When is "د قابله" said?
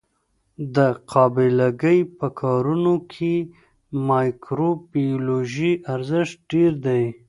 0.75-1.67